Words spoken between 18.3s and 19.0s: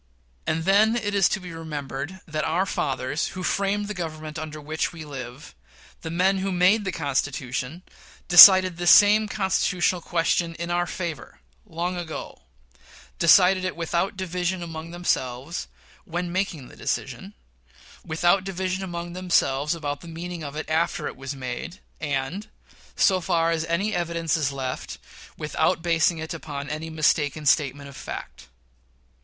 division